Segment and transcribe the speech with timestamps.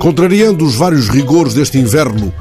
[0.00, 2.32] Contrariando os vários rigores deste inverno,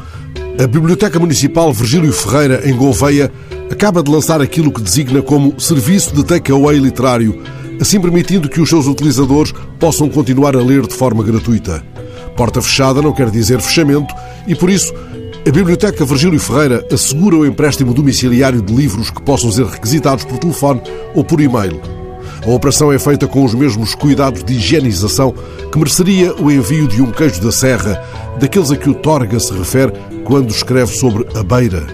[0.57, 3.29] a Biblioteca Municipal Virgílio Ferreira, em Gouveia,
[3.69, 7.43] acaba de lançar aquilo que designa como Serviço de Takeaway Literário,
[7.77, 11.83] assim permitindo que os seus utilizadores possam continuar a ler de forma gratuita.
[12.37, 14.15] Porta fechada não quer dizer fechamento
[14.47, 14.93] e, por isso,
[15.45, 20.37] a Biblioteca Virgílio Ferreira assegura o empréstimo domiciliário de livros que possam ser requisitados por
[20.37, 20.81] telefone
[21.13, 21.98] ou por e-mail.
[22.45, 25.33] A operação é feita com os mesmos cuidados de higienização
[25.71, 28.01] que mereceria o envio de um queijo da serra,
[28.39, 29.93] daqueles a que o Torga se refere
[30.23, 31.85] quando escreve sobre a beira.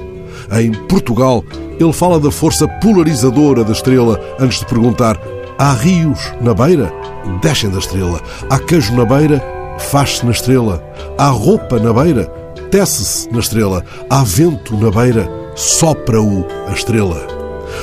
[0.52, 1.44] Em Portugal,
[1.80, 5.20] ele fala da força polarizadora da estrela antes de perguntar:
[5.58, 6.94] há rios na beira?
[7.42, 8.22] Descem da estrela.
[8.50, 9.44] Há queijo na beira?
[9.80, 10.82] Faz-se na estrela.
[11.18, 12.26] Há roupa na beira?
[12.70, 13.84] Tece-se na estrela.
[14.10, 15.28] Há vento na beira?
[15.56, 17.26] Sopra-o a estrela.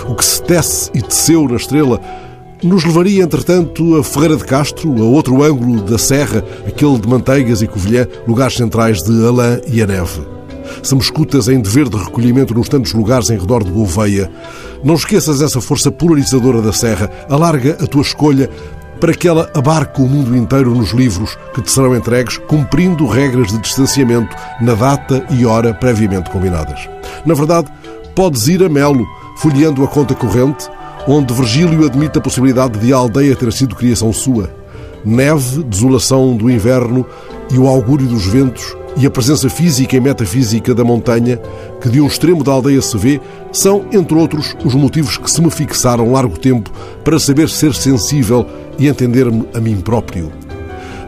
[0.08, 2.00] O que se tece e teceu na estrela
[2.62, 7.60] nos levaria, entretanto, a Ferreira de Castro, a outro ângulo da serra, aquele de Manteigas
[7.60, 10.20] e Covilhã, lugares centrais de Alã e a Neve.
[10.82, 14.30] Se me escutas em dever de recolhimento nos tantos lugares em redor de Gouveia,
[14.84, 17.10] não esqueças essa força polarizadora da serra.
[17.28, 18.48] Alarga a tua escolha
[19.00, 23.48] para que ela abarque o mundo inteiro nos livros que te serão entregues, cumprindo regras
[23.48, 26.88] de distanciamento na data e hora previamente combinadas.
[27.26, 27.68] Na verdade,
[28.14, 29.04] podes ir a Melo,
[29.38, 30.68] folheando a conta corrente,
[31.06, 34.50] onde Virgílio admite a possibilidade de a aldeia ter sido criação sua.
[35.04, 37.04] Neve, desolação do inverno
[37.50, 41.40] e o augúrio dos ventos e a presença física e metafísica da montanha,
[41.80, 45.40] que de um extremo da aldeia se vê, são, entre outros, os motivos que se
[45.40, 46.70] me fixaram largo tempo
[47.02, 48.46] para saber ser sensível
[48.78, 50.41] e entender-me a mim próprio.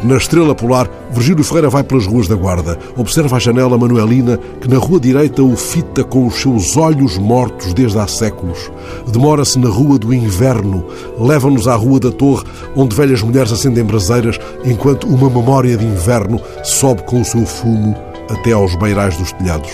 [0.05, 2.79] Na estrela polar, Virgílio Ferreira vai pelas ruas da Guarda.
[2.95, 7.73] Observa a janela manuelina que na rua direita o fita com os seus olhos mortos
[7.73, 8.71] desde há séculos.
[9.11, 10.85] Demora-se na rua do inverno.
[11.19, 12.45] Leva-nos à rua da torre,
[12.77, 17.97] onde velhas mulheres acendem braseiras, enquanto uma memória de inverno sobe com o seu fumo
[18.29, 19.73] até aos beirais dos telhados.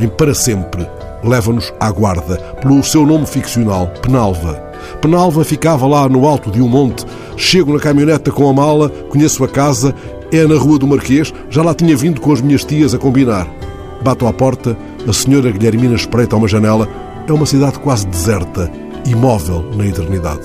[0.00, 0.84] Em Para Sempre,
[1.22, 4.73] leva-nos à Guarda, pelo seu nome ficcional, Penalva.
[5.00, 7.04] Penalva ficava lá no alto de um monte.
[7.36, 9.94] Chego na caminhoneta com a mala, conheço a casa,
[10.32, 13.48] é na Rua do Marquês, já lá tinha vindo com as minhas tias a combinar.
[14.02, 14.76] Bato à porta,
[15.08, 16.88] a senhora Guilhermina espreita uma janela.
[17.26, 18.70] É uma cidade quase deserta,
[19.06, 20.42] imóvel na eternidade.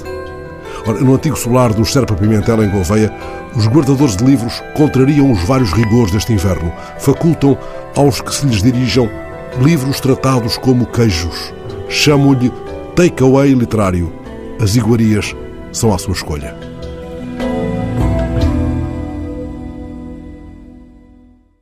[0.88, 3.14] Ora, no antigo solar do Serpa Pimentel, em Gouveia,
[3.56, 6.72] os guardadores de livros contrariam os vários rigores deste inverno.
[7.00, 7.58] Facultam
[7.96, 9.10] aos que se lhes dirijam
[9.62, 11.54] livros tratados como queijos.
[11.90, 12.52] Chamam-lhe
[12.96, 14.14] takeaway literário.
[14.62, 15.34] As iguarias
[15.72, 16.54] são à sua escolha.